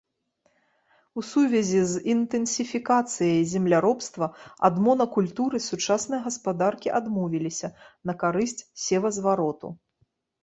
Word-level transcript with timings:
У 1.21 1.23
сувязі 1.31 1.81
з 1.89 1.99
інтэнсіфікацыяй 2.13 3.43
земляробства 3.51 4.29
ад 4.69 4.79
монакультуры 4.87 5.61
сучасныя 5.67 6.21
гаспадаркі 6.31 6.93
адмовіліся 7.01 7.67
на 8.11 8.19
карысць 8.23 8.65
севазвароту. 8.87 9.67